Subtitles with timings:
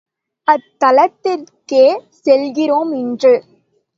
[0.47, 1.83] அத்தலத்திற்கே
[2.25, 3.33] செல்கிறோம் இன்று.